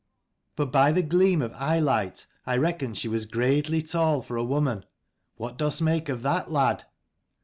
But 0.55 0.71
by 0.71 0.91
the 0.91 1.03
gleam 1.03 1.43
of 1.43 1.53
eyelight, 1.55 2.25
I 2.47 2.57
reckon 2.57 2.95
she 2.95 3.07
was 3.07 3.27
gradely 3.27 3.83
tall 3.83 4.23
for 4.23 4.35
a 4.35 4.43
woman. 4.43 4.83
What 5.35 5.59
dost 5.59 5.79
make 5.79 6.09
of 6.09 6.23
that, 6.23 6.49
lad? 6.51 6.85